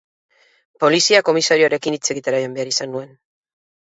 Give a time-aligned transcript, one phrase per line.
[0.83, 3.13] Polizia-komisarioarekin hitz egitera joan behar izan nuen.